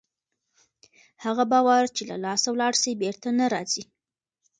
[1.23, 3.83] هغه باور چې له لاسه ولاړ سي بېرته نه راځي.